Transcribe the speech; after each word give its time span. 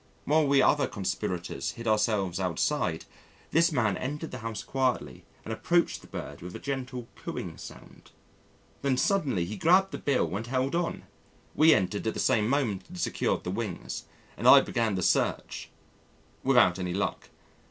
While 0.25 0.47
we 0.47 0.63
other 0.63 0.87
conspirators 0.87 1.73
hid 1.73 1.87
ourselves 1.87 2.39
outside, 2.39 3.05
this 3.51 3.71
man 3.71 3.95
entered 3.97 4.31
the 4.31 4.39
house 4.39 4.63
quietly 4.63 5.25
and 5.45 5.53
approached 5.53 6.01
the 6.01 6.07
bird 6.07 6.41
with 6.41 6.55
a 6.55 6.59
gentle 6.59 7.07
cooing 7.15 7.55
sound. 7.59 8.09
Then 8.81 8.97
suddenly 8.97 9.45
he 9.45 9.57
grabbed 9.57 9.91
the 9.91 9.99
bill 9.99 10.35
and 10.35 10.47
held 10.47 10.73
on. 10.73 11.03
We 11.53 11.75
entered 11.75 12.07
at 12.07 12.15
the 12.15 12.19
same 12.19 12.47
moment 12.49 12.87
and 12.89 12.99
secured 12.99 13.43
the 13.43 13.51
wings, 13.51 14.05
and 14.37 14.47
I 14.47 14.61
began 14.61 14.95
the 14.95 15.03
search 15.03 15.69
without 16.43 16.79
any 16.79 16.95
luck. 16.95 17.29